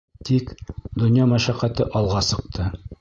Тик... 0.27 0.53
донъя 1.03 1.27
мәшәҡәте 1.33 1.89
алға 2.01 2.25
сыҡты. 2.31 2.71